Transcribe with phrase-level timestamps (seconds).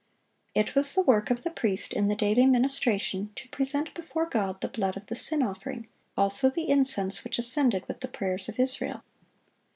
[0.55, 4.59] It was the work of the priest in the daily ministration to present before God
[4.59, 8.57] the blood of the sin offering, also the incense which ascended with the prayers of
[8.59, 9.03] Israel.